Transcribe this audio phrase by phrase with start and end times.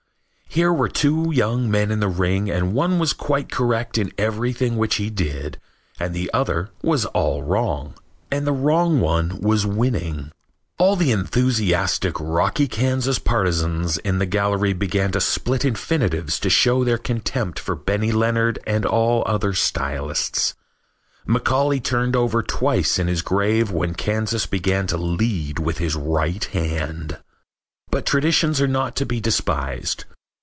[0.53, 4.75] Here were two young men in the ring and one was quite correct in everything
[4.75, 5.57] which he did
[5.97, 7.93] and the other was all wrong.
[8.29, 10.33] And the wrong one was winning.
[10.77, 16.83] All the enthusiastic Rocky Kansas partisans in the gallery began to split infinitives to show
[16.83, 20.53] their contempt for Benny Leonard and all other stylists.
[21.25, 26.43] Macaulay turned over twice in his grave when Kansas began to lead with his right
[26.43, 27.19] hand.
[27.89, 30.03] But traditions are not to be despised.